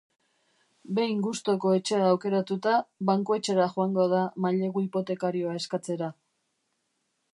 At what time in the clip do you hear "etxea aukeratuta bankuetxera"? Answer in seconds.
1.79-3.69